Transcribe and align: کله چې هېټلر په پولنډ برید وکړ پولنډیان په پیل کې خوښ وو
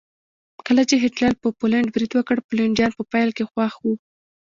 کله 0.67 0.81
چې 0.89 0.95
هېټلر 1.03 1.33
په 1.41 1.47
پولنډ 1.59 1.87
برید 1.95 2.11
وکړ 2.15 2.37
پولنډیان 2.47 2.91
په 2.95 3.03
پیل 3.11 3.29
کې 3.37 3.49
خوښ 3.51 3.73
وو 3.79 3.93